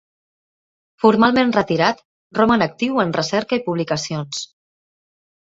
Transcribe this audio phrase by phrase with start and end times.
[1.03, 2.01] Formalment retirat,
[2.39, 4.43] roman actiu en recerca i publicacions.